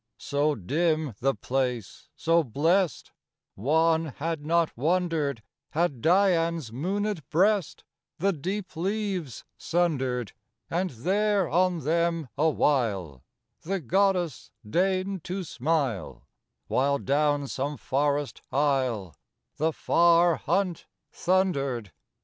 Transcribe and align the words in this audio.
IV 0.17 0.23
So 0.23 0.55
dim 0.55 1.13
the 1.19 1.35
place, 1.35 2.09
so 2.15 2.43
blest, 2.43 3.11
One 3.53 4.05
had 4.05 4.43
not 4.43 4.75
wondered 4.75 5.43
Had 5.73 6.01
Dian's 6.01 6.71
moonéd 6.71 7.21
breast 7.29 7.83
The 8.17 8.33
deep 8.33 8.75
leaves 8.75 9.45
sundered, 9.59 10.31
And 10.71 10.89
there 10.89 11.47
on 11.47 11.81
them 11.81 12.29
a 12.35 12.49
while 12.49 13.21
The 13.61 13.79
goddess 13.79 14.49
deigned 14.67 15.23
to 15.25 15.43
smile, 15.43 16.25
While 16.65 16.97
down 16.97 17.47
some 17.47 17.77
forest 17.77 18.41
aisle 18.51 19.15
The 19.57 19.71
far 19.71 20.37
hunt 20.37 20.87
thundered. 21.11 21.91